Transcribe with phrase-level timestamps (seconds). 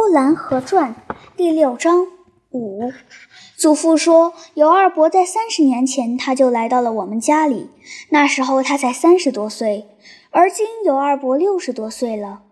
[0.00, 0.94] 呼兰河传》
[1.36, 2.06] 第六章
[2.52, 2.92] 五。
[3.56, 7.68] 祖父说，尤二伯在三十年前他就来到了我们家里，
[8.10, 9.88] 那时候他才三十多岁，
[10.30, 12.42] 而今尤二伯六十多岁了。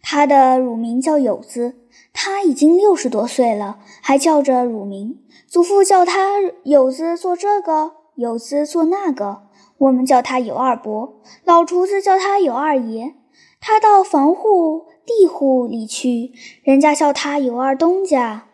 [0.00, 1.74] 他的乳名叫有子，
[2.12, 5.18] 他已经六十多岁了，还叫着乳名。
[5.48, 9.42] 祖父叫他有子做这个，有子做那个，
[9.76, 11.20] 我们叫他尤二伯。
[11.42, 13.16] 老厨子叫他尤二爷。
[13.60, 18.48] 他到防护地户里去，人家叫他尤二东家。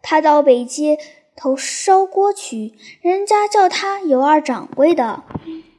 [0.00, 0.98] 他到北街。
[1.34, 5.22] 头烧锅去，人家叫他尤二掌柜的；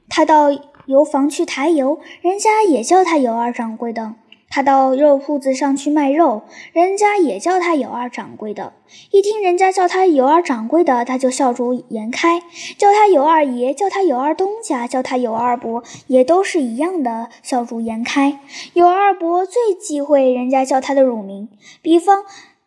[0.09, 0.47] 他到
[0.87, 4.15] 油房去抬油，人家也叫他尤二掌柜的；
[4.53, 6.43] 他到肉铺子上去卖肉，
[6.73, 8.73] 人家也叫他尤二掌柜的。
[9.09, 12.39] 一听人家叫他尤二掌柜的，他就笑逐颜开；
[12.77, 18.39] 叫他尤二爷，叫他尤二东家，叫他尤二伯，也都是一样的笑逐颜开。
[18.73, 21.49] 尤二伯最忌讳人家叫他的乳名，
[21.81, 22.23] 比方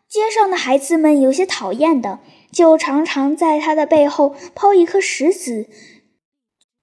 [0.09, 2.19] 街上的孩子们有些讨厌的。
[2.51, 5.67] 就常常在他的背后抛一颗石子，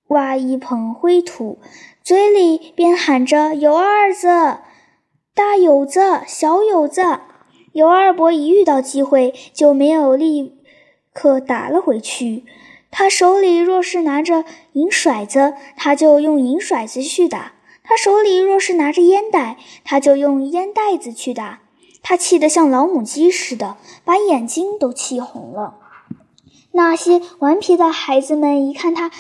[0.09, 1.59] 挖一捧灰土，
[2.03, 4.59] 嘴里边喊着“有二子，
[5.35, 7.03] 大友子，小友子”。
[7.75, 10.55] 尤二伯一遇到机会，就没有立
[11.13, 12.45] 刻打了回去。
[12.93, 21.63] 他手里若是拿着银骰子，他就用银骰子去打；他手里若是拿着烟袋，他就用烟袋子去打。
[22.01, 25.75] 他气得像老母鸡似的，把眼睛都气红了。
[26.71, 29.11] 那些顽皮的孩子们一看他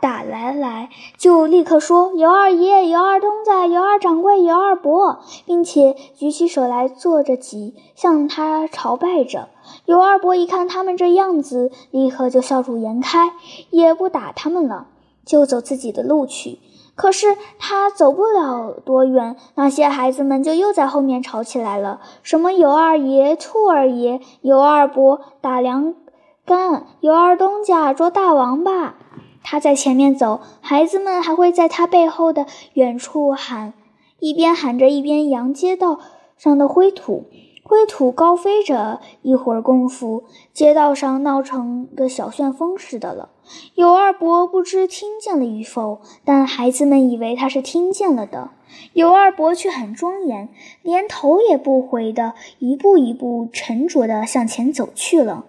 [0.00, 9.48] 打来来，就立刻说：“尤二爷、尤二东家、尤二掌柜、尤二伯，并且举起手来做着揖，向他朝拜着。”
[9.84, 13.32] 尤二伯一看他们这样子，立刻就笑逐颜开，
[13.70, 14.86] 也不打他们了，
[15.24, 16.58] 就走自己的路去。
[16.96, 22.00] 可是他走不了多远，那些孩子们就又在后面吵起来了。
[22.22, 25.94] 什么尤二爷、兔二爷、尤二伯打粮
[26.44, 28.94] 干，尤二东家捉大王八。
[29.42, 33.72] 他在前面走，孩子们还会在他背后的远处喊，
[34.18, 35.98] 一边喊着一边扬街道
[36.36, 37.24] 上的灰土。
[37.62, 43.28] 灰土高飞着，一会儿功夫，街道上闹成个小旋风似的了。
[43.74, 48.50] 尤二伯不知听见了与否，但孩子们以为他是听见了的。
[48.92, 50.48] 尤二伯却很庄严，
[50.82, 55.44] 连头也不回的，一步一步沉着的向前走去了。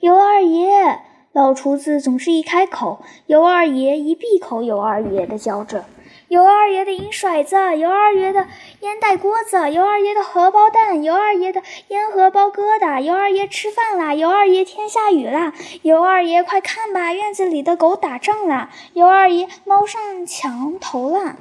[0.00, 1.00] 尤二爷，
[1.32, 5.86] 老厨子总是一开口，尤二爷一闭口，尤二爷的叫着。
[6.28, 8.46] 尤二爷的银骰子，尤二爷的
[8.80, 21.36] 烟袋锅子，尤二爷的荷包蛋，尤二爷的烟荷包疙瘩，尤二爷吃饭啦，尤二爷天下雨啦，尤二爷快看吧，院子里的狗打仗啦，尤二爷猫上墙头啦，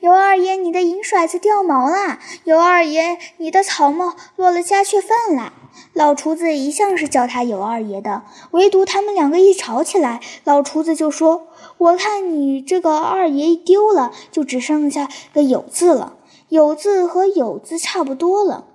[0.00, 5.52] 尤二爷你的银甩子掉毛啦，尤二爷你的草帽落了家雀粪啦。
[5.92, 11.46] 老厨子一向是叫他尤二爷的，唯独他们两个一吵起来，老厨子就说。
[11.78, 16.14] 我看你这个二爷一丢了，就只剩下个有字了。
[16.48, 18.66] 有字和有字差不多了。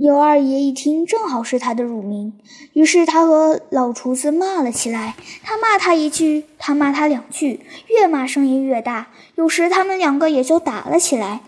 [0.00, 2.38] 尤二爷一听，正好是他的乳名，
[2.72, 5.16] 于是他和老厨子骂了起来。
[5.42, 9.08] 他骂他一句，他骂他两句，越骂声音越大。
[9.34, 11.40] 有时他们两个也就打了起来。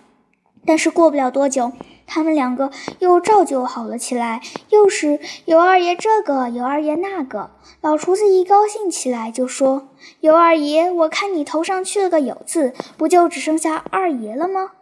[0.67, 1.71] 但是过不了多久。
[2.13, 7.53] 他们两个又照旧好了起来，又是尤二爷这个，尤二爷那个。
[7.81, 14.73] 老厨子一高兴起来，就说：“尤二爷，我看你头上去了个有字，不就只剩下二爷了吗？”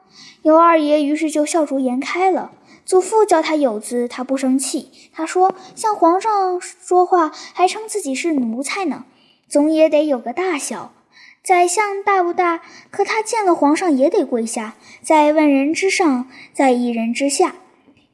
[0.41, 2.53] 尤二爷于是就笑逐颜开了。
[2.89, 4.91] 祖父叫他有字，他不生气。
[5.13, 9.05] 他说：“向皇上说话，还称自己是奴才呢，
[9.47, 10.95] 总也得有个大小。”
[11.45, 12.63] 宰相大不大？
[12.91, 17.57] 可他见了皇上也得跪下，在万人之上，在一人之下。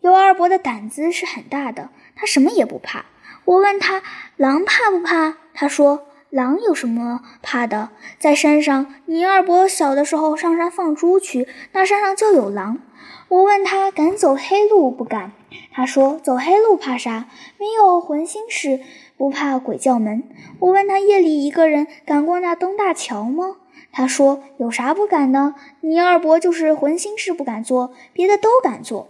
[0.01, 3.05] 尤二伯的胆子是很大的，他什么也不怕。
[3.45, 4.03] 我问他
[4.37, 5.37] 狼怕不怕？
[5.55, 7.91] 他说狼有什么怕的？
[8.19, 12.81] 在山上，你二伯小的时候上山放猪去，那山上就有狼。
[13.29, 15.31] 我问他敢走黑路不敢？
[15.73, 17.27] 他说走黑路怕啥？
[17.57, 18.81] 没有魂心事。
[19.17, 20.25] 不怕鬼叫门。
[20.59, 23.59] 我问他夜里一个人敢过那东大桥吗？
[23.93, 25.55] 他说有啥不敢的？
[25.83, 29.09] 你二伯就是浑心事不敢做，别的都敢做。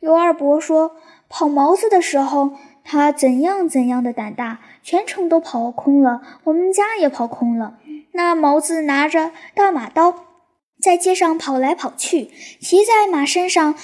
[0.00, 0.96] 尤二伯说
[1.30, 2.50] 跑毛子的时候，
[2.90, 7.76] 他怎样怎样的胆大，全城都跑空了，我们家也跑空了。
[8.12, 10.24] 那毛子拿着大马刀，
[10.80, 13.74] 在街上跑来跑去，骑在马身上，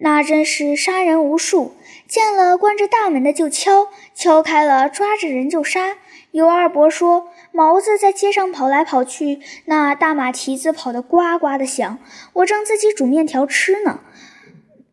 [0.00, 1.72] 那真是杀人无数。
[2.06, 5.96] 见了关着大门的就敲，敲开了抓着人就杀。
[6.32, 11.98] 尤二伯说：“毛子在街上跑来跑去，那大马蹄子跑得呱呱的响。
[12.34, 14.00] 我正自己煮面条吃呢，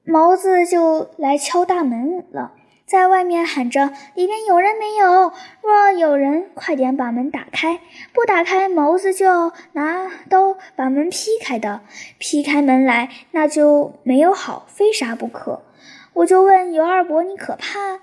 [0.05, 2.53] 毛子就来敲大门了。
[2.87, 5.33] 在外面喊着：“里面有人没有？
[5.61, 7.81] 若有人，快点把门打开！
[8.13, 11.81] 不打开，毛子就要拿刀把门劈开的。
[12.17, 15.63] 劈开门来，那就没有好，非杀不可。”
[16.13, 17.99] 我就问尤二伯：“你可怕？”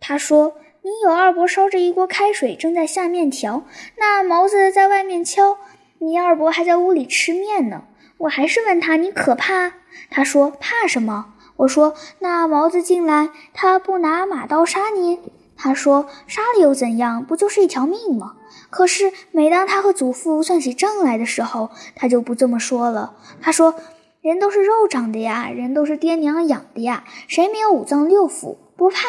[0.00, 3.62] 他说：“你尤二伯烧着一锅开水，正在下面条。
[3.96, 5.56] 那毛子在外面敲，
[6.00, 7.84] 你二伯还在屋里吃面呢。”
[8.18, 9.74] 我还是问他：“你可怕？”
[10.10, 15.20] 他说：“怕什么？”我说：“那毛子进来，他不拿马刀杀你？”
[15.56, 17.24] 他说：“杀了又怎样？
[17.24, 18.34] 不就是一条命吗？”
[18.68, 23.14] 可是每当他和祖父算起账来的时候，他就不这么说了。
[23.40, 23.74] 他说
[24.20, 28.56] ：“人都是肉长的呀，人都是爹娘养的呀，谁没有五脏六腑？
[28.76, 29.00] 不怕？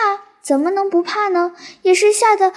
[0.42, 1.54] 怎么能不怕呢？
[1.82, 2.54] 也是吓得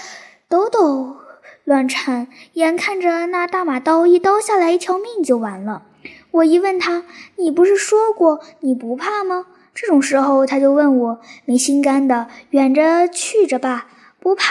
[0.48, 1.16] 抖抖
[1.64, 5.82] 乱颤，眼看着那大马刀一刀下来，一条命就完了。
[6.31, 7.02] 我一问他
[7.36, 13.87] ：“你不是说过你不怕吗？”这种时候，他就问我没心肝的，远着去着吧，
[14.19, 14.44] 不怕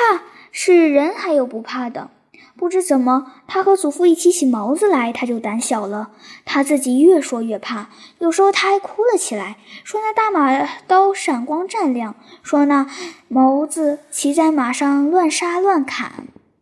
[0.51, 2.09] 是人还有不怕的。
[2.55, 6.09] 不知怎么，他和祖父一起起毛子来，他就胆小了。
[6.43, 12.85] 他自己越说越怕，有时候他还哭了起来，说那大马刀闪光湛亮，说那
[13.29, 16.27] 毛子骑在马上乱杀乱砍。